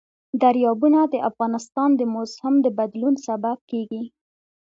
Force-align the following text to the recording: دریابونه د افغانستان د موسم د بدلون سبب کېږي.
دریابونه 0.41 0.99
د 1.13 1.15
افغانستان 1.29 1.89
د 1.95 2.01
موسم 2.13 2.53
د 2.65 2.67
بدلون 2.79 3.15
سبب 3.27 3.57
کېږي. 3.71 4.03